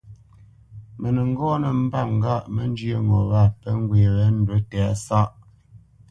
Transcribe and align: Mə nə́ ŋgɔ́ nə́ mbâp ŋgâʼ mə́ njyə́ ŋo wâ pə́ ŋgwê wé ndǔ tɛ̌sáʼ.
Mə 0.99 1.07
nə́ 1.15 1.25
ŋgɔ́ 1.31 1.53
nə́ 1.61 1.73
mbâp 1.81 2.07
ŋgâʼ 2.17 2.43
mə́ 2.53 2.65
njyə́ 2.71 2.99
ŋo 3.07 3.19
wâ 3.31 3.41
pə́ 3.61 3.73
ŋgwê 3.81 4.01
wé 4.15 4.25
ndǔ 4.37 4.55
tɛ̌sáʼ. 4.69 5.29